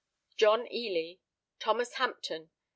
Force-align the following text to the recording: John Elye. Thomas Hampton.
John 0.35 0.65
Elye. 0.65 1.19
Thomas 1.59 1.93
Hampton. 1.93 2.49